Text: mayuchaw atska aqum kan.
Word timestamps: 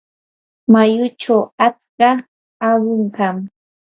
mayuchaw 0.71 1.43
atska 1.67 2.09
aqum 2.67 3.03
kan. 3.15 3.35